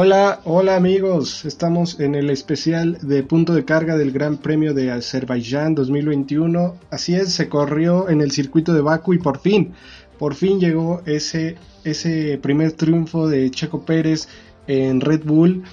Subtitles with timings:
[0.00, 4.92] Hola, hola amigos, estamos en el especial de punto de carga del Gran Premio de
[4.92, 6.76] Azerbaiyán 2021.
[6.88, 9.72] Así es, se corrió en el circuito de Baku y por fin,
[10.16, 14.28] por fin llegó ese, ese primer triunfo de Checo Pérez
[14.68, 15.64] en Red Bull.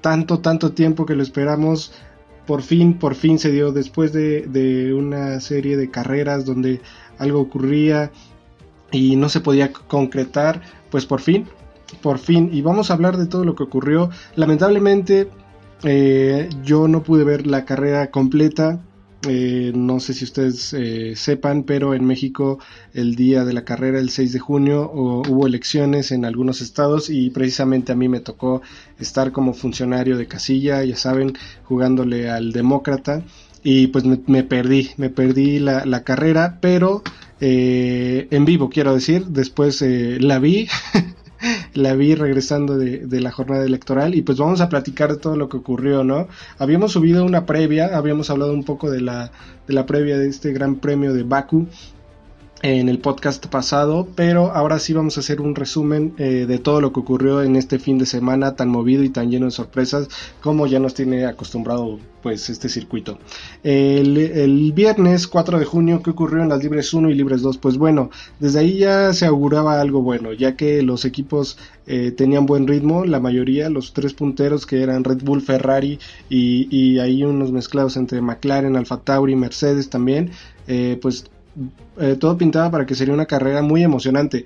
[0.00, 1.92] Tanto, tanto tiempo que lo esperamos.
[2.46, 6.80] Por fin, por fin se dio después de, de una serie de carreras donde
[7.18, 8.10] algo ocurría
[8.90, 11.46] y no se podía concretar, pues por fin
[12.02, 14.10] por fin, y vamos a hablar de todo lo que ocurrió.
[14.34, 15.28] Lamentablemente,
[15.82, 18.80] eh, yo no pude ver la carrera completa.
[19.28, 22.58] Eh, no sé si ustedes eh, sepan, pero en México
[22.92, 27.30] el día de la carrera, el 6 de junio, hubo elecciones en algunos estados y
[27.30, 28.62] precisamente a mí me tocó
[28.98, 31.32] estar como funcionario de casilla, ya saben,
[31.64, 33.22] jugándole al demócrata
[33.64, 37.02] y pues me, perdí, me perdí la, la carrera, pero
[37.40, 40.68] en vivo quiero decir, después la vi
[41.76, 45.36] la vi regresando de, de, la jornada electoral y pues vamos a platicar de todo
[45.36, 46.28] lo que ocurrió, ¿no?
[46.58, 49.30] Habíamos subido una previa, habíamos hablado un poco de la,
[49.66, 51.68] de la previa de este gran premio de Baku
[52.62, 56.80] en el podcast pasado, pero ahora sí vamos a hacer un resumen eh, de todo
[56.80, 60.08] lo que ocurrió en este fin de semana tan movido y tan lleno de sorpresas
[60.40, 63.18] como ya nos tiene acostumbrado pues este circuito.
[63.62, 67.58] El, viernes 4 de junio, ¿qué ocurrió en las Libres 1 y Libres 2?
[67.58, 72.46] Pues bueno, desde ahí ya se auguraba algo bueno, ya que los equipos eh, tenían
[72.46, 77.52] buen ritmo, la mayoría, los tres punteros que eran Red Bull, Ferrari y, ahí unos
[77.52, 80.30] mezclados entre McLaren, Alfa Tauri, Mercedes también,
[80.66, 81.26] eh, pues
[81.98, 84.44] eh, todo pintaba para que sería una carrera muy emocionante.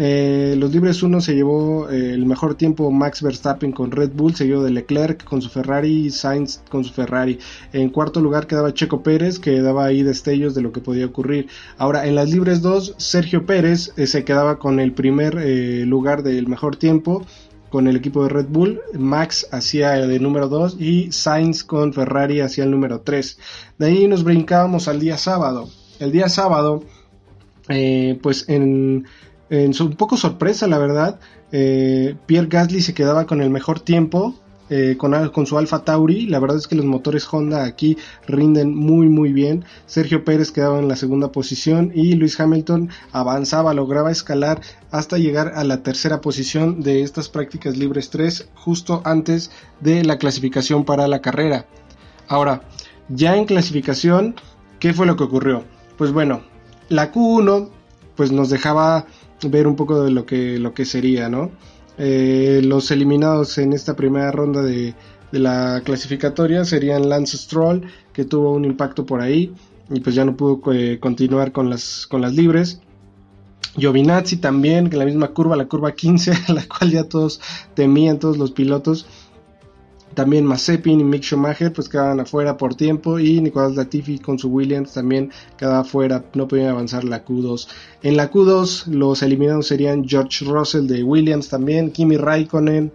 [0.00, 4.34] Eh, los libres 1 se llevó eh, el mejor tiempo Max Verstappen con Red Bull,
[4.36, 7.38] seguido de Leclerc con su Ferrari y Sainz con su Ferrari.
[7.72, 11.48] En cuarto lugar quedaba Checo Pérez, que daba ahí destellos de lo que podía ocurrir.
[11.78, 15.34] Ahora, en las libres 2, Sergio Pérez se quedaba con el primer
[15.86, 17.26] lugar del mejor tiempo
[17.70, 22.40] con el equipo de Red Bull, Max hacía de número 2 y Sainz con Ferrari
[22.40, 23.38] hacía el número 3.
[23.78, 26.82] De ahí nos brincábamos al día sábado el día sábado,
[27.68, 29.06] eh, pues en,
[29.72, 31.20] su, un poco sorpresa, la verdad,
[31.52, 34.34] eh, Pierre Gasly se quedaba con el mejor tiempo.
[34.70, 38.74] Eh, con, con, su Alfa Tauri, la verdad es que los motores Honda aquí rinden
[38.74, 39.64] muy muy bien.
[39.86, 44.60] Sergio Pérez quedaba en la segunda posición y Luis Hamilton avanzaba, lograba escalar
[44.90, 49.50] hasta llegar a la tercera posición de estas prácticas libres 3 justo antes
[49.80, 51.64] de la clasificación para la carrera.
[52.26, 52.60] Ahora,
[53.08, 54.34] ya en clasificación,
[54.80, 55.64] ¿qué fue lo que ocurrió?
[55.98, 56.42] Pues bueno,
[56.88, 57.68] la Q1
[58.16, 59.06] pues nos dejaba
[59.46, 61.50] ver un poco de lo que, lo que sería, ¿no?
[61.98, 64.94] Eh, los eliminados en esta primera ronda de,
[65.30, 69.52] la clasificatoria serían Lance Stroll, que tuvo un impacto por ahí
[69.90, 72.80] y pues ya no pudo eh, continuar con las, con las libres.
[73.76, 77.40] Giovinazzi también, que la misma curva, la curva 15, la cual ya todos
[77.74, 79.06] temían, todos los pilotos,
[80.18, 84.48] también Mazepin y Mick Schumacher pues quedaban afuera por tiempo y Nicolás Latifi con su
[84.48, 87.68] Williams también quedaba afuera, no podían avanzar la Q2.
[88.02, 92.92] En la Q2 los eliminados serían George Russell de Williams también, Kimi Raikkonen,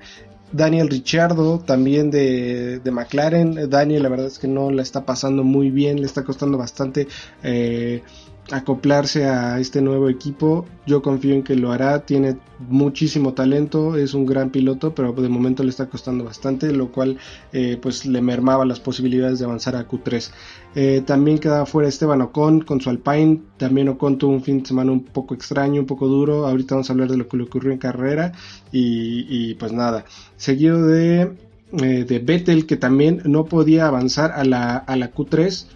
[0.52, 3.70] Daniel Ricciardo también de, de, McLaren.
[3.70, 7.08] Daniel la verdad es que no la está pasando muy bien, le está costando bastante
[7.42, 8.04] eh,
[8.52, 10.66] acoplarse a este nuevo equipo.
[10.86, 15.30] Yo confío en que lo hará, tiene muchísimo talento, es un gran piloto, pero de
[15.30, 17.18] momento le está costando bastante, lo cual
[17.54, 20.32] eh, pues le mermaba las posibilidades de avanzar a Q3.
[20.76, 24.66] Eh, también queda fuera Esteban Ocon con su Alpine, también Ocon tuvo un fin de
[24.66, 27.44] semana un poco extraño, un poco duro, ahorita vamos a hablar de lo que le
[27.44, 28.34] ocurrió en carrera
[28.72, 30.06] y, pues nada,
[30.36, 31.34] seguido de,
[31.82, 35.68] eh, de Vettel que también no podía avanzar a la, a la Q3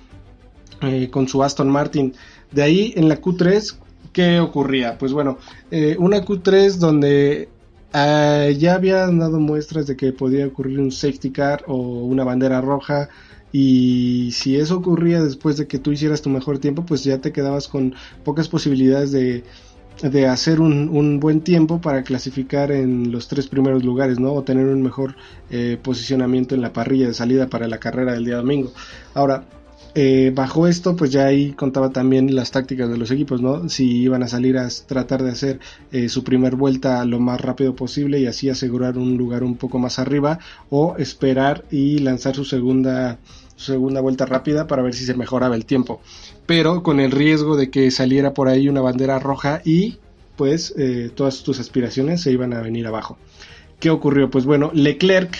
[1.09, 2.13] con su Aston Martin.
[2.51, 3.75] De ahí en la Q3,
[4.13, 4.97] ¿qué ocurría?
[4.97, 5.37] Pues bueno,
[5.71, 7.49] eh, una Q3 donde
[7.93, 12.61] ah, ya habían dado muestras de que podía ocurrir un safety car o una bandera
[12.61, 13.09] roja.
[13.51, 17.31] Y si eso ocurría después de que tú hicieras tu mejor tiempo, pues ya te
[17.31, 19.43] quedabas con pocas posibilidades de,
[20.01, 24.33] de hacer un, buen tiempo para clasificar en los tres primeros lugares, ¿no?
[24.33, 25.15] O tener un mejor
[25.49, 28.71] eh, posicionamiento en la parrilla de salida para la carrera del día domingo.
[29.13, 29.45] Ahora,
[29.99, 33.67] eh, bajo esto, pues ya ahí contaba también las tácticas de los equipos, ¿no?
[33.67, 35.59] Si iban a salir a tratar de hacer
[35.91, 39.79] eh, su primer vuelta lo más rápido posible y así asegurar un lugar un poco
[39.79, 40.37] más arriba,
[40.69, 43.17] o esperar y lanzar su segunda,
[43.55, 45.99] segunda vuelta rápida para ver si se mejoraba el tiempo.
[46.45, 49.97] Pero con el riesgo de que saliera por ahí una bandera roja y
[50.35, 53.17] pues eh, todas tus aspiraciones se iban a venir abajo.
[53.79, 54.29] ¿Qué ocurrió?
[54.29, 55.35] Pues bueno, Leclerc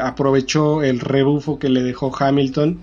[0.00, 2.78] aprovechó el rebufo que le dejó Hamilton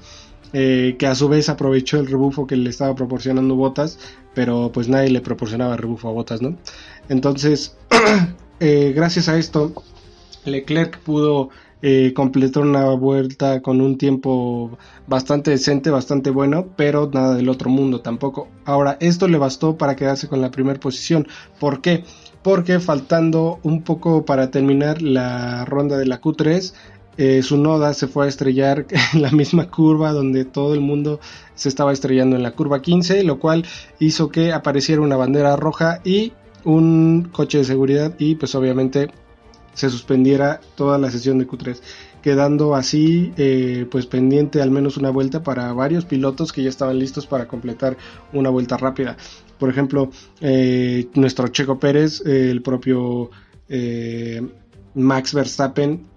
[0.54, 4.00] eh, que a su vez aprovechó el rebufo que le estaba proporcionando Botas,
[4.34, 6.58] pero pues nadie le proporcionaba rebufo a Botas, ¿no?
[7.10, 7.78] Entonces,
[8.60, 9.74] eh, gracias a esto,
[10.46, 11.50] Leclerc pudo
[11.84, 14.78] eh, completar una vuelta con un tiempo
[15.08, 18.50] bastante decente, bastante bueno, pero nada del otro mundo tampoco.
[18.66, 21.28] Ahora, esto le bastó para quedarse con la primera posición.
[21.60, 22.04] ¿Por qué?
[22.44, 26.74] Porque faltando un poco para terminar la ronda de la Q3,
[27.18, 31.20] eh, su noda se fue a estrellar en la misma curva donde todo el mundo
[31.56, 33.66] se estaba estrellando en la curva 15, lo cual
[34.00, 39.10] hizo que apareciera una bandera roja y un coche de seguridad y pues obviamente
[39.74, 41.80] se suspendiera toda la sesión de Q3
[42.22, 47.00] quedando así eh, pues pendiente al menos una vuelta para varios pilotos que ya estaban
[47.00, 47.98] listos para completar
[48.32, 49.18] una vuelta rápida.
[49.58, 53.32] Por ejemplo eh, nuestro Checo Pérez el propio
[54.94, 56.11] Max Verstappen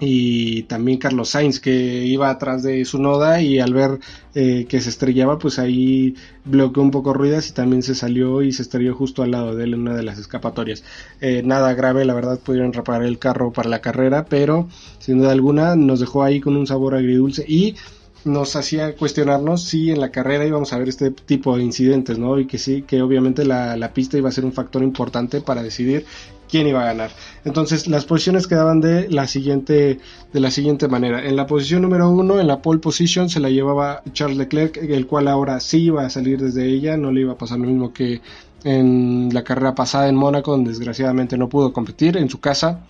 [0.00, 4.00] y también Carlos Sainz que iba atrás de su noda y al ver
[4.34, 6.14] eh, que se estrellaba pues ahí
[6.44, 9.64] bloqueó un poco ruidas y también se salió y se estrelló justo al lado de
[9.64, 10.82] él en una de las escapatorias
[11.20, 14.68] eh, nada grave la verdad pudieron reparar el carro para la carrera pero
[14.98, 17.76] sin duda alguna nos dejó ahí con un sabor agridulce y
[18.24, 22.38] nos hacía cuestionarnos si en la carrera íbamos a ver este tipo de incidentes, ¿no?
[22.38, 25.62] Y que sí, que obviamente la, la, pista iba a ser un factor importante para
[25.62, 26.06] decidir
[26.54, 27.10] quién iba a ganar.
[27.44, 29.98] Entonces las posiciones quedaban de la siguiente,
[30.32, 31.26] de la siguiente manera.
[31.26, 35.08] En la posición número uno, en la pole position, se la llevaba Charles Leclerc, el
[35.08, 37.92] cual ahora sí iba a salir desde ella, no le iba a pasar lo mismo
[37.92, 38.20] que
[38.62, 42.86] en la carrera pasada en Mónaco, donde desgraciadamente no pudo competir en su casa.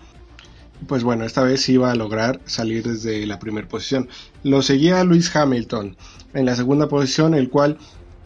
[0.87, 4.11] Pues bueno, esta vez iba a lograr salir desde la primera posición.
[4.43, 5.97] Lo seguía Luis Hamilton
[6.35, 7.79] en la segunda posición, el cual,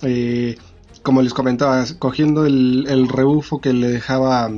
[0.02, 0.56] eh,
[1.05, 4.50] como les comentaba, cogiendo el, el rebufo que le dejaba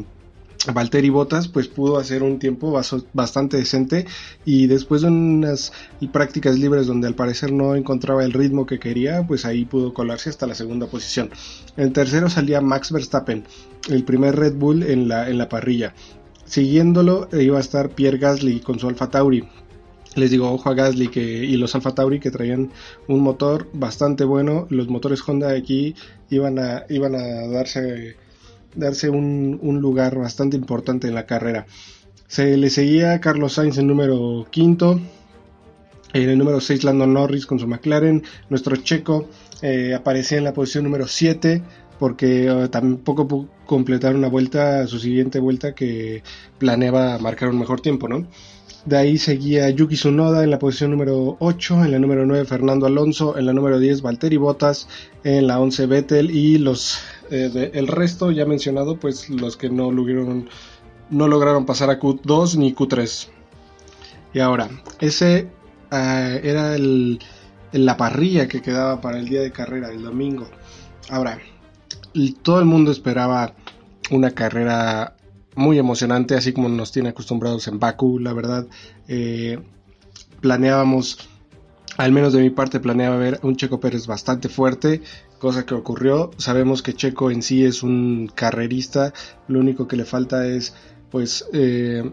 [0.72, 2.78] Valtteri Bottas pues pudo hacer un tiempo
[3.14, 4.06] bastante decente
[4.44, 5.72] y después de unas
[6.12, 10.28] prácticas libres donde al parecer no encontraba el ritmo que quería pues ahí pudo colarse
[10.28, 11.30] hasta la segunda posición.
[11.76, 13.44] En tercero salía Max Verstappen
[13.88, 15.94] el primer Red Bull en la, en la parrilla.
[16.44, 19.48] Siguiéndolo iba a estar Pierre Gasly con su Alfa Tauri.
[20.16, 22.70] Les digo ojo a Gasly que, y los Alfa Tauri que traían
[23.06, 24.66] un motor bastante bueno.
[24.68, 25.94] Los motores Honda aquí
[26.28, 28.16] iban a, iban a darse
[28.74, 31.66] darse un, lugar bastante importante en la carrera.
[32.26, 35.00] Se le seguía Carlos Sainz en número quinto,
[36.12, 39.28] en el número 6 Lando Norris con su McLaren, nuestro checo
[39.62, 41.62] eh, aparecía en la posición número 7
[41.98, 46.22] porque eh, tampoco pudo completar una vuelta, su siguiente vuelta que
[46.58, 48.26] planeaba marcar un mejor tiempo, ¿no?
[48.86, 52.86] De ahí seguía Yuki Tsunoda en la posición número 8, en la número 9 Fernando
[52.86, 54.88] Alonso, en la número 10 Valtteri Bottas,
[55.22, 56.98] en la 11 Vettel y los
[57.30, 60.48] eh, el resto ya mencionado, pues los que no lograron,
[61.10, 63.28] no lograron pasar a Q2 ni Q3.
[64.32, 65.48] Y ahora, ese
[65.90, 67.18] eh, era el,
[67.72, 70.48] la parrilla que quedaba para el día de carrera, el domingo.
[71.10, 71.38] Ahora,
[72.42, 73.52] todo el mundo esperaba
[74.10, 75.16] una carrera
[75.60, 78.66] muy emocionante, así como nos tiene acostumbrados en Baku, la verdad.
[79.06, 79.58] Eh,
[80.40, 81.28] planeábamos,
[81.98, 85.02] al menos de mi parte, planeaba ver un Checo Pérez bastante fuerte,
[85.38, 86.30] cosa que ocurrió.
[86.38, 89.12] Sabemos que Checo en sí es un carrerista,
[89.48, 90.74] lo único que le falta es,
[91.10, 92.10] pues, eh,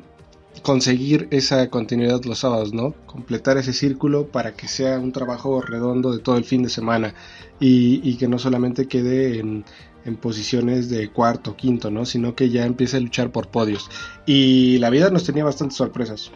[0.61, 2.95] conseguir esa continuidad los sábados, ¿no?
[3.05, 7.13] Completar ese círculo para que sea un trabajo redondo de todo el fin de semana
[7.59, 9.63] y, y que no solamente quede en,
[10.07, 12.05] en posiciones de cuarto, quinto, ¿no?
[12.05, 13.89] Sino que ya empieza a luchar por podios.
[14.25, 16.31] Y la vida nos tenía bastantes sorpresas.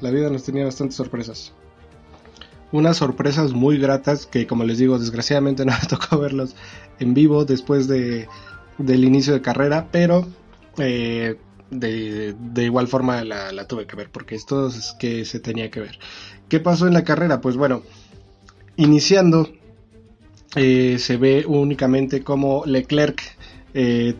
[0.00, 1.52] La vida nos tenía bastantes sorpresas.
[2.72, 6.56] Unas sorpresas muy gratas que, como les digo, desgraciadamente no me tocó verlos
[6.98, 8.26] en vivo después de,
[8.78, 10.26] del inicio de carrera, pero
[10.78, 11.36] eh,
[11.70, 15.70] de, de, igual forma la, la, tuve que ver, porque esto es que se tenía
[15.70, 15.98] que ver.
[16.48, 17.42] ¿Qué pasó en la carrera?
[17.42, 17.82] Pues bueno,
[18.76, 19.50] iniciando
[20.56, 23.20] eh, se ve únicamente como Leclerc
[23.74, 24.14] eh,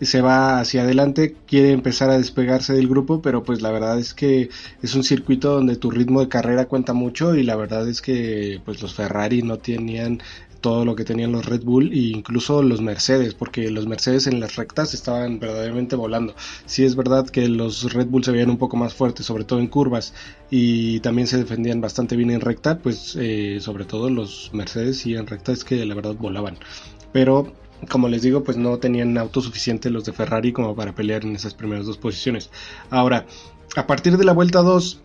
[0.00, 4.14] se va hacia adelante, quiere empezar a despegarse del grupo, pero pues la verdad es
[4.14, 4.48] que
[4.82, 8.60] es un circuito donde tu ritmo de carrera cuenta mucho y la verdad es que
[8.64, 10.20] pues los Ferrari no tenían
[10.62, 14.40] todo lo que tenían los Red Bull e incluso los Mercedes, porque los Mercedes en
[14.40, 16.34] las rectas estaban verdaderamente volando.
[16.64, 19.58] Sí es verdad que los Red Bull se veían un poco más fuertes, sobre todo
[19.58, 20.14] en curvas,
[20.50, 25.16] y también se defendían bastante bien en recta, pues eh, sobre todo los Mercedes y
[25.16, 26.56] en recta es que la verdad volaban.
[27.12, 27.52] Pero
[27.88, 31.34] como les digo, pues no tenían auto suficiente los de Ferrari como para pelear en
[31.34, 32.50] esas primeras dos posiciones.
[32.90, 33.26] Ahora,
[33.76, 35.00] a partir de la vuelta 2,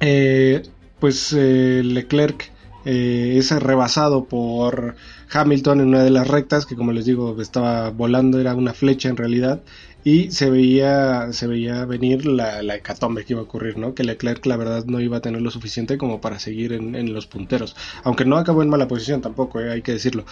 [0.00, 0.62] eh,
[0.98, 2.50] pues eh, Leclerc
[2.84, 4.96] eh, es rebasado por
[5.32, 9.08] Hamilton en una de las rectas, que como les digo estaba volando, era una flecha
[9.08, 9.62] en realidad,
[10.04, 13.94] y se veía, se veía venir la, la, hecatombe que iba a ocurrir, ¿no?
[13.94, 17.26] Que Leclerc la verdad no iba a tener lo suficiente como para seguir en, los
[17.26, 19.70] punteros, aunque no acabó en mala posición tampoco, ¿eh?
[19.70, 20.24] hay que decirlo.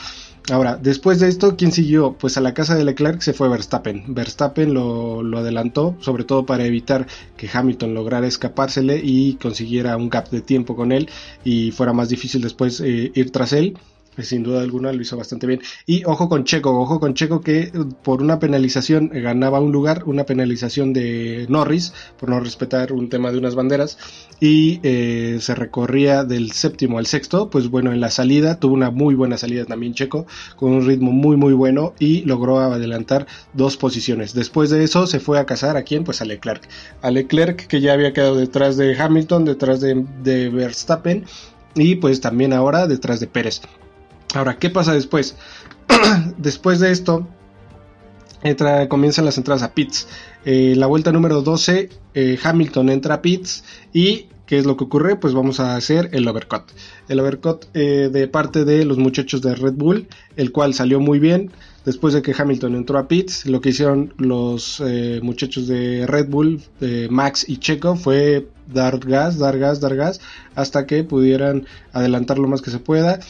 [0.51, 2.15] Ahora, después de esto, ¿quién siguió?
[2.15, 4.15] Pues a la casa de Leclerc se fue Verstappen.
[4.15, 10.09] Verstappen lo, lo adelantó, sobre todo para evitar que Hamilton lograra escapársele y consiguiera un
[10.09, 11.09] gap de tiempo con él
[11.45, 13.77] y fuera más difícil después eh, ir tras él
[14.23, 15.61] sin duda alguna lo hizo bastante bien.
[15.87, 17.73] Y ojo con Checo, ojo con Checo que
[18.03, 23.33] por una penalización ganaba un lugar, una penalización de Norris por no respetar un tema
[23.33, 23.99] de unas banderas
[24.41, 28.91] y eh, se recorría del séptimo al sexto, pues bueno, en la salida tuvo una
[28.91, 33.77] muy buena salida también Checo con un ritmo muy muy bueno y logró adelantar dos
[33.77, 34.35] posiciones.
[34.35, 36.69] Después de eso se fue a cazar a quién, pues a Leclerc.
[37.03, 41.25] A Leclerc que ya había quedado detrás de Hamilton, detrás de, de Verstappen
[41.75, 43.63] y pues también ahora detrás de Pérez.
[44.35, 45.37] Ahora, ¿qué pasa después?
[46.37, 47.27] después de esto,
[48.43, 50.07] entra, comienzan las entradas a pits.
[50.45, 54.85] Eh, la vuelta número 12, eh, Hamilton entra a pits y ¿qué es lo que
[54.85, 55.17] ocurre?
[55.17, 56.63] Pues vamos a hacer el overcut.
[57.09, 60.07] El overcut eh, de parte de los muchachos de Red Bull,
[60.37, 61.51] el cual salió muy bien.
[61.85, 64.83] Después de que Hamilton entró a pits, lo que hicieron los
[65.23, 66.61] muchachos de Red Bull,
[67.09, 70.21] Max y Checo, fue dar gas, dar gas, dar gas,
[70.55, 73.21] hasta que pudieran adelantar lo más que se pueda.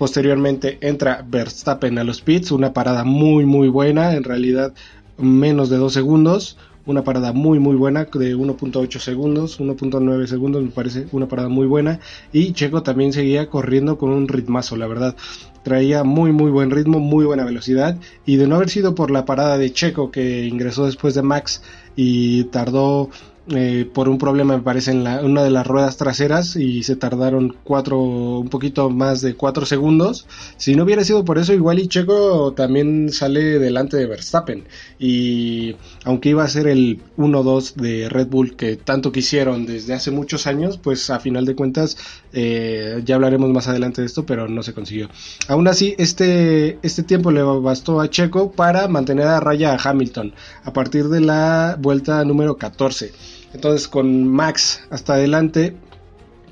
[0.00, 4.72] Posteriormente entra Verstappen a los pits, una parada muy muy buena, en realidad
[5.18, 10.70] menos de 2 segundos, una parada muy muy buena de 1.8 segundos, 1.9 segundos me
[10.70, 12.00] parece una parada muy buena
[12.32, 15.16] y Checo también seguía corriendo con un ritmazo, la verdad.
[15.64, 19.26] Traía muy muy buen ritmo, muy buena velocidad y de no haber sido por la
[19.26, 21.62] parada de Checo que ingresó después de Max
[21.94, 23.10] y tardó
[23.50, 26.96] eh, por un problema me parece en la, una de las ruedas traseras y se
[26.96, 30.26] tardaron cuatro, un poquito más de cuatro segundos.
[30.56, 34.64] Si no hubiera sido por eso, igual y Checo también sale delante de Verstappen.
[34.98, 40.10] Y aunque iba a ser el 1-2 de Red Bull que tanto quisieron desde hace
[40.10, 41.96] muchos años, pues a final de cuentas
[42.32, 45.08] eh, ya hablaremos más adelante de esto, pero no se consiguió.
[45.48, 50.34] Aún así, este, este tiempo le bastó a Checo para mantener a raya a Hamilton
[50.64, 53.12] a partir de la vuelta número 14.
[53.52, 55.76] Entonces con Max hasta adelante,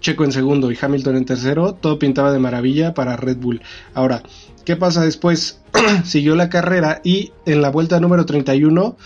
[0.00, 3.62] Checo en segundo y Hamilton en tercero, todo pintaba de maravilla para Red Bull.
[3.94, 4.22] Ahora,
[4.64, 5.60] ¿qué pasa después?
[6.04, 8.96] Siguió la carrera y en la vuelta número 31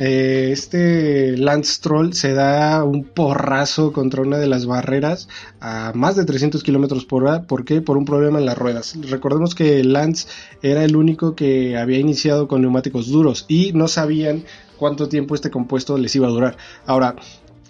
[0.00, 5.28] eh, este Lance Stroll se da un porrazo contra una de las barreras
[5.60, 7.42] a más de 300 kilómetros por hora.
[7.42, 7.82] ¿Por qué?
[7.82, 8.96] Por un problema en las ruedas.
[9.10, 10.26] Recordemos que Lance
[10.62, 14.44] era el único que había iniciado con neumáticos duros y no sabían
[14.78, 16.56] cuánto tiempo este compuesto les iba a durar.
[16.86, 17.16] Ahora,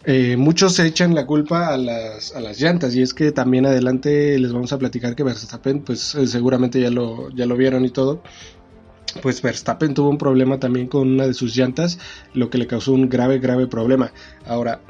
[0.04, 4.38] eh, muchos echan la culpa a las, a las llantas y es que también adelante
[4.38, 7.90] les vamos a platicar que Verstappen, pues eh, seguramente ya lo, ya lo vieron y
[7.90, 8.22] todo,
[9.22, 11.98] pues Verstappen tuvo un problema también con una de sus llantas,
[12.34, 14.12] lo que le causó un grave, grave problema.
[14.46, 14.80] Ahora,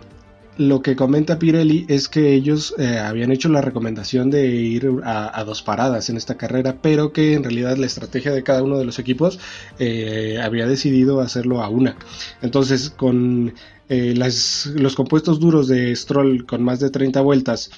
[0.61, 5.43] lo que comenta Pirelli es que ellos eh, habían hecho la recomendación de ir a,
[5.45, 8.85] dos paradas en esta carrera, pero que en realidad la estrategia de cada uno de
[8.85, 9.41] los equipos
[9.79, 11.97] eh, había decidido hacerlo a una.
[12.43, 13.55] Entonces, con
[13.89, 17.71] eh, los compuestos duros de Stroll con más de 30 vueltas,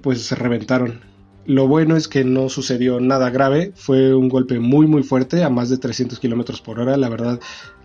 [0.00, 1.11] pues se reventaron.
[1.44, 5.50] Lo bueno es que no sucedió nada grave, fue un golpe muy muy fuerte a
[5.50, 6.96] más de 300 kilómetros por hora.
[6.96, 7.40] La verdad,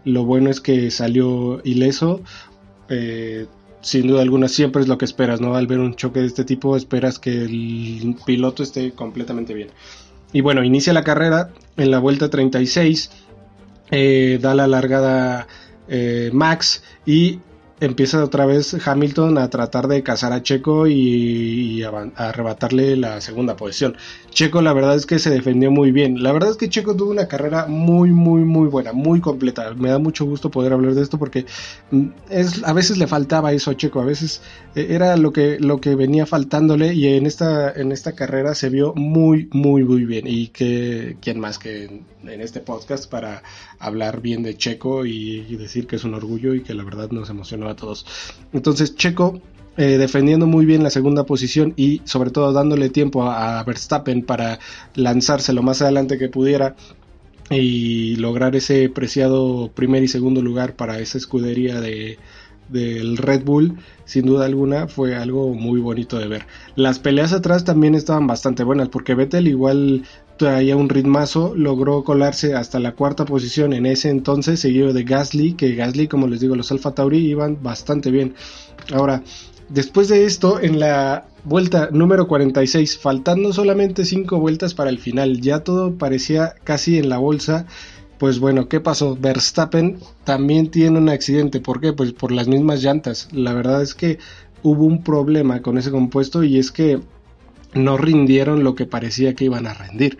[0.05, 2.21] lo bueno es que salió ileso
[3.81, 5.55] sin duda alguna siempre es lo que esperas, ¿no?
[5.55, 9.69] Al ver un choque de este tipo esperas que el piloto esté completamente bien.
[10.33, 13.11] Y bueno, inicia la carrera en la vuelta 36,
[13.91, 15.47] eh, da la largada
[15.87, 17.39] eh, Max y
[17.79, 23.55] empieza otra vez Hamilton a tratar de cazar a Checo y, a, arrebatarle la segunda
[23.55, 23.95] posición.
[24.31, 26.23] Checo la verdad es que se defendió muy bien.
[26.23, 29.73] La verdad es que Checo tuvo una carrera muy muy muy buena, muy completa.
[29.75, 31.45] Me da mucho gusto poder hablar de esto porque
[31.91, 34.41] mm, es, a veces le faltaba eso a Checo, a veces
[34.75, 38.69] eh, era lo que, lo que venía faltándole y en esta, en esta carrera se
[38.69, 40.27] vio muy muy muy bien.
[40.27, 43.43] Y que quién más que en este podcast para
[43.79, 47.29] hablar bien de Checo y, decir que es un orgullo y que la verdad nos
[47.29, 48.05] emocionó a todos.
[48.53, 49.41] Entonces Checo
[49.77, 54.57] eh, defendiendo muy bien la segunda posición y sobre todo dándole tiempo a, Verstappen para
[54.95, 56.75] lanzarse lo más adelante que pudiera
[57.51, 62.17] y lograr ese preciado primer y segundo lugar para esa escudería de,
[62.69, 66.45] del Red Bull, sin duda alguna, fue algo muy bonito de ver.
[66.75, 70.03] Las peleas atrás también estaban bastante buenas, porque Vettel igual
[70.37, 75.53] traía un ritmazo, logró colarse hasta la cuarta posición en ese entonces, seguido de Gasly,
[75.53, 78.35] que Gasly, como les digo, los Alfa Tauri iban bastante bien.
[78.93, 79.23] Ahora,
[79.69, 85.41] después de esto, en la vuelta número 46, faltando solamente 5 vueltas para el final,
[85.41, 87.65] ya todo parecía casi en la bolsa.
[88.17, 89.15] Pues bueno, ¿qué pasó?
[89.15, 91.59] Verstappen también tiene un accidente.
[91.59, 91.93] ¿Por qué?
[91.93, 93.27] Pues por las mismas llantas.
[93.31, 94.17] La verdad es que
[94.63, 96.99] hubo un problema con ese compuesto y es que
[97.73, 100.17] no rindieron lo que parecía que iban a rendir.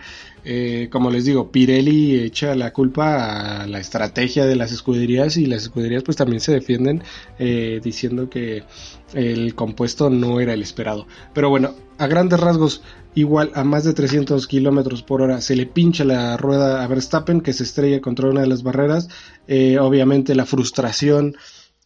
[0.50, 5.44] Eh, como les digo, Pirelli echa la culpa a la estrategia de las escuderías y
[5.44, 7.02] las escuderías pues también se defienden
[7.38, 8.64] eh, diciendo que
[9.12, 11.06] el compuesto no era el esperado.
[11.34, 12.82] Pero bueno, a grandes rasgos,
[13.14, 17.42] igual a más de 300 kilómetros por hora se le pincha la rueda a Verstappen
[17.42, 19.08] que se estrella contra una de las barreras.
[19.48, 21.36] Eh, obviamente la frustración,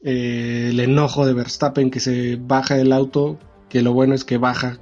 [0.02, 4.78] el enojo de Verstappen que se baja del auto, que lo bueno es que baja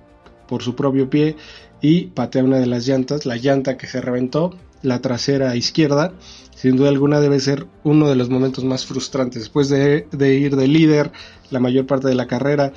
[0.51, 1.37] por su propio pie
[1.81, 6.13] y patea una de las llantas, la llanta que se reventó, la trasera izquierda.
[6.57, 9.43] Sin duda alguna debe ser uno de los momentos más frustrantes.
[9.43, 11.13] Después de, ir de líder
[11.51, 12.73] la mayor parte de la carrera,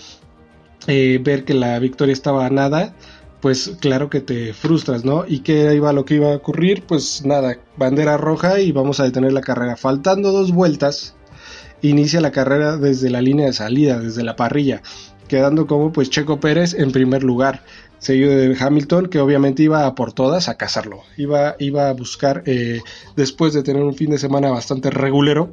[0.88, 2.96] eh, ver que la victoria estaba a nada,
[3.42, 5.26] pues claro que te frustras, ¿no?
[5.28, 6.84] ¿Y qué iba lo que iba a ocurrir?
[6.88, 9.76] Pues nada, bandera roja y vamos a detener la carrera.
[9.76, 11.16] Faltando dos vueltas,
[11.82, 14.84] inicia la carrera desde la línea de salida, desde la parrilla
[15.34, 17.64] quedando como pues Checo Pérez en primer lugar,
[17.98, 22.44] seguido de Hamilton que obviamente iba a por todas a cazarlo, iba, iba a buscar
[22.46, 22.82] eh,
[23.16, 25.50] después de tener un fin de semana bastante regulero,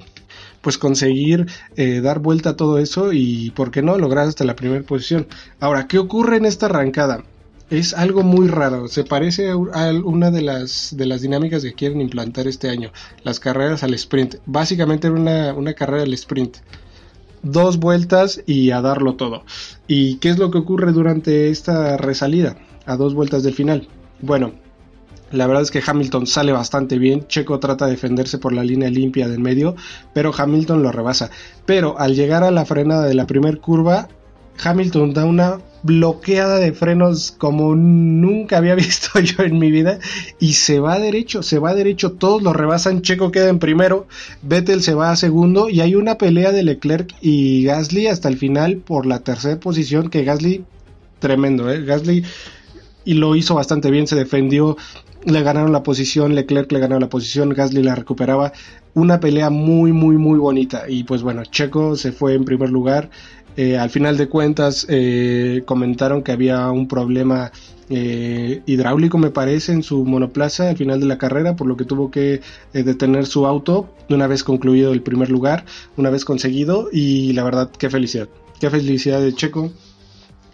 [0.60, 1.46] pues conseguir
[1.76, 5.26] eh, dar vuelta a todo eso y, ¿por qué no?, lograr hasta la primera posición.
[5.60, 7.25] Ahora, ¿qué ocurre en esta arrancada?
[7.70, 9.57] Es algo muy raro, se parece a
[10.05, 12.92] una de las, de las dinámicas que quieren implantar este año,
[13.24, 14.35] las carreras al sprint.
[14.44, 16.59] Básicamente era una, una carrera al sprint
[17.42, 19.44] dos vueltas y a darlo todo.
[19.87, 22.57] ¿Y qué es lo que ocurre durante esta resalida?
[22.87, 23.88] A dos vueltas del final.
[24.20, 24.53] Bueno,
[25.33, 27.26] la verdad es que Hamilton sale bastante bien.
[27.29, 29.76] Checo trata de defenderse por la línea limpia del medio,
[30.12, 31.31] pero Hamilton lo rebasa.
[31.66, 34.09] Pero al llegar a la frenada de la primera curva,
[34.62, 39.99] Hamilton da una bloqueada de frenos como nunca había visto yo en mi vida
[40.38, 44.07] y se va derecho, se va derecho, todos lo rebasan, Checo queda en primero,
[44.42, 48.37] Vettel se va a segundo y hay una pelea de Leclerc y Gasly hasta el
[48.37, 50.64] final por la tercera posición que Gasly
[51.18, 51.85] tremendo, ¿eh?
[51.85, 52.25] Gasly
[53.05, 54.77] y lo hizo bastante bien, se defendió,
[55.25, 58.53] le ganaron la posición, Leclerc le ganó la posición, Gasly la recuperaba,
[58.94, 63.11] una pelea muy muy muy bonita y pues bueno, Checo se fue en primer lugar,
[63.61, 67.53] eh, al final de cuentas eh, comentaron que había un problema
[67.90, 71.85] eh, hidráulico, me parece, en su monoplaza al final de la carrera, por lo que
[71.85, 72.40] tuvo que
[72.73, 75.66] detener su auto una vez concluido el primer lugar,
[75.99, 76.88] una vez conseguido.
[76.90, 79.70] Y la verdad, qué felicidad, qué felicidad de Checo.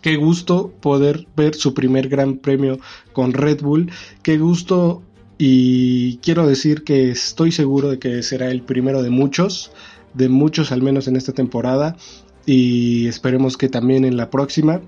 [0.02, 2.80] Qué gusto poder ver su primer gran premio
[3.12, 3.88] con Red Bull.
[4.24, 5.04] Qué gusto
[5.38, 9.70] y quiero decir que estoy seguro de que será el primero de muchos,
[10.12, 11.96] de muchos al menos en esta temporada
[12.46, 14.80] y esperemos que también en la próxima.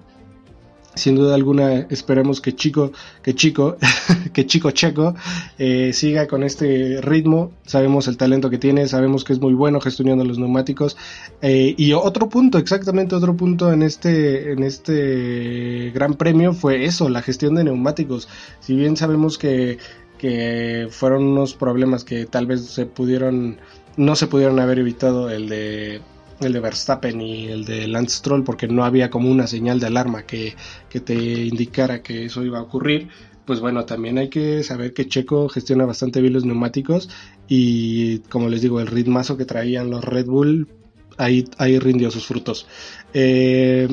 [0.95, 2.91] Sin duda alguna esperemos que chico
[3.23, 3.77] que chico
[4.33, 5.15] que chico checo
[5.57, 7.53] eh, siga con este ritmo.
[7.65, 10.97] Sabemos el talento que tiene sabemos que es muy bueno gestionando los neumáticos.
[11.41, 17.09] Eh, y otro punto exactamente otro punto en este en este gran premio fue eso
[17.09, 18.29] la gestión de neumáticos.
[18.61, 19.79] Si bien sabemos que
[20.19, 23.59] que fueron unos problemas que tal vez se pudieron
[23.97, 26.01] no se pudieron haber evitado el de
[26.41, 29.87] el de Verstappen y el de Lance Stroll porque no había como una señal de
[29.87, 30.55] alarma que,
[30.89, 33.09] te indicara que eso iba a ocurrir
[33.45, 37.09] pues bueno, también hay que saber que Checo gestiona bastante bien los neumáticos
[37.49, 40.69] y como les digo, el ritmazo que traían los Red Bull,
[41.17, 42.67] ahí, ahí rindió sus frutos.
[43.15, 43.89] Eh,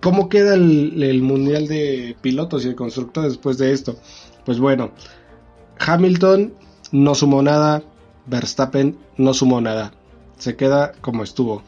[0.00, 3.98] ¿Cómo queda el, el, Mundial de Pilotos y de Constructores después de esto?
[4.44, 4.92] Pues bueno,
[5.80, 6.54] Hamilton
[6.92, 7.82] no sumó nada,
[8.26, 9.97] Verstappen no sumó nada
[10.38, 11.62] se queda como estuvo.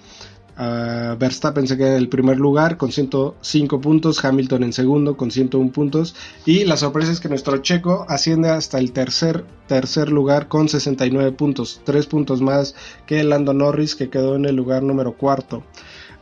[0.61, 5.31] Uh, Verstappen se queda en el primer lugar con 105 puntos, Hamilton en segundo con
[5.31, 10.49] 101 puntos y la sorpresa es que nuestro checo asciende hasta el tercer, tercer lugar
[10.49, 12.75] con 69 puntos, 3 puntos más
[13.07, 15.63] que Lando Norris que quedó en el lugar número cuarto.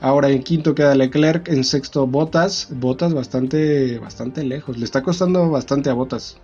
[0.00, 5.50] Ahora en quinto queda Leclerc, en sexto Botas, Botas bastante, bastante lejos, le está costando
[5.50, 6.36] bastante a Botas.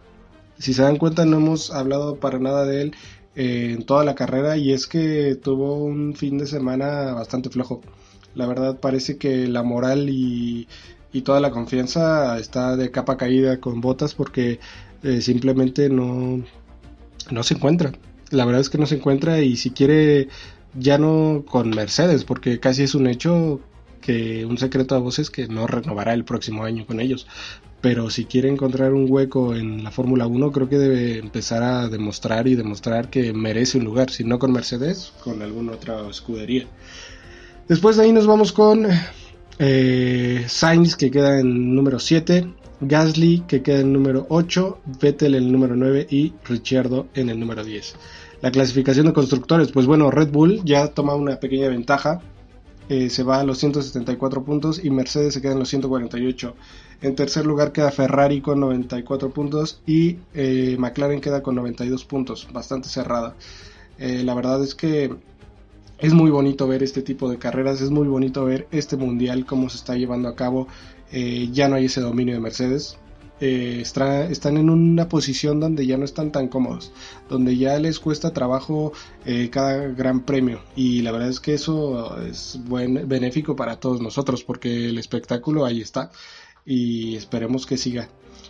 [0.58, 2.94] Si se dan cuenta no hemos hablado para nada de él
[3.37, 7.81] en toda la carrera y es que tuvo un fin de semana bastante flojo.
[8.35, 10.68] La verdad parece que la moral y,
[11.25, 14.59] toda la confianza está de capa caída con botas porque
[15.05, 16.42] eh, simplemente no,
[17.31, 17.92] no se encuentra.
[18.31, 20.29] La verdad es que no se encuentra y si quiere
[20.77, 23.61] ya no con Mercedes porque casi es un hecho
[24.01, 27.29] que un secreto a voces que no renovará el próximo año con ellos
[27.85, 31.87] pero si quiere encontrar un hueco en la Fórmula 1 creo que debe empezar a
[31.90, 36.64] demostrar y demostrar que merece un lugar, si no con Mercedes, con alguna otra escudería.
[37.68, 38.87] Después de ahí nos vamos con
[39.59, 45.44] eh, Sainz que queda en número 7, Gasly que queda en número 8, Vettel en
[45.44, 47.97] el número 9 y Ricciardo en el número 10.
[48.40, 52.23] La clasificación de constructores, pues bueno, Red Bull ya toma una pequeña ventaja.
[52.88, 56.55] Eh, se va a los 174 puntos y Mercedes se queda en los 148.
[57.04, 62.48] En tercer lugar queda Ferrari con 94 puntos y eh, McLaren queda con 92 puntos,
[62.50, 63.36] bastante cerrada.
[63.98, 65.14] Eh, la verdad es que
[65.98, 69.68] es muy bonito ver este tipo de carreras, es muy bonito ver este mundial, cómo
[69.68, 70.66] se está llevando a cabo.
[71.12, 72.96] ya no hay ese dominio de Mercedes,
[73.40, 76.92] eh, están en una posición donde ya no están tan cómodos,
[77.28, 78.92] donde ya les cuesta trabajo
[79.26, 84.00] eh, cada gran premio y la verdad es que eso es buen, benéfico para todos
[84.00, 86.12] nosotros porque el espectáculo ahí está
[86.64, 88.09] y esperemos que siga.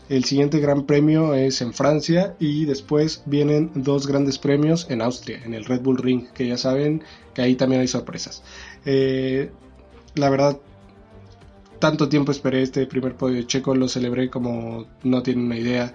[0.08, 5.40] El siguiente gran premio es en Francia y después vienen dos grandes premios en Austria,
[5.44, 8.42] en el Red Bull Ring, que ya saben que ahí también hay sorpresas.
[8.84, 9.50] Eh,
[10.14, 10.58] la verdad,
[11.78, 15.94] tanto tiempo esperé este primer podio Checo, lo celebré como no tienen una idea.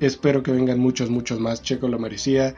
[0.00, 1.62] Espero que vengan muchos, muchos más.
[1.62, 2.54] Checo lo merecía.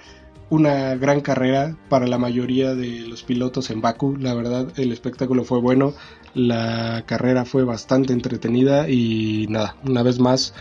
[0.50, 4.16] Una gran carrera para la mayoría de los pilotos en Baku.
[4.16, 5.94] La verdad, el espectáculo fue bueno.
[6.34, 10.54] La carrera fue bastante entretenida y nada, una vez más,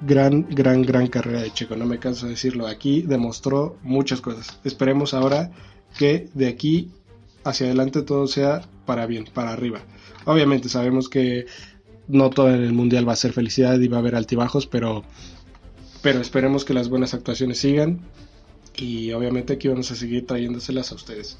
[0.00, 1.76] gran, gran, gran carrera de Checo.
[1.76, 2.66] No me canso de decirlo.
[2.66, 4.58] Aquí demostró muchas cosas.
[4.64, 5.50] Esperemos ahora
[5.98, 6.90] que de aquí
[7.44, 9.80] hacia adelante todo sea para bien, para arriba.
[10.24, 11.46] Obviamente sabemos que
[12.08, 15.04] no todo en el mundial va a ser felicidad y va a haber altibajos, pero,
[16.02, 18.00] pero esperemos que las buenas actuaciones sigan
[18.76, 21.38] y obviamente aquí vamos a seguir trayéndoselas a ustedes.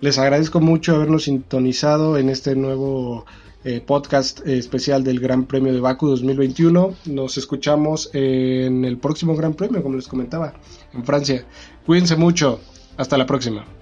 [0.00, 3.26] Les agradezco mucho habernos sintonizado en este nuevo
[3.64, 6.94] eh, podcast especial del Gran Premio de Baku 2021.
[7.06, 10.54] Nos escuchamos en el próximo Gran Premio, como les comentaba,
[10.94, 11.44] en Francia.
[11.84, 12.60] Cuídense mucho.
[12.96, 13.77] Hasta la próxima.